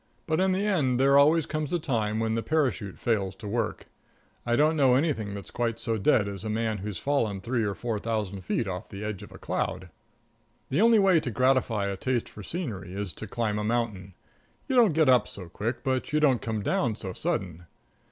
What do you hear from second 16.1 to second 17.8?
you don't come down so sudden.